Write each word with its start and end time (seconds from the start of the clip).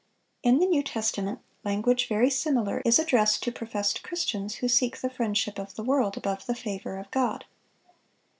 (627) 0.43 0.51
In 0.55 0.59
the 0.59 0.75
New 0.75 0.83
Testament, 0.83 1.39
language 1.63 2.07
very 2.07 2.31
similar 2.31 2.81
is 2.83 2.97
addressed 2.97 3.43
to 3.43 3.51
professed 3.51 4.01
Christians 4.01 4.55
who 4.55 4.67
seek 4.67 4.97
the 4.97 5.11
friendship 5.11 5.59
of 5.59 5.75
the 5.75 5.83
world 5.83 6.17
above 6.17 6.47
the 6.47 6.55
favor 6.55 6.97
of 6.97 7.11
God. 7.11 7.45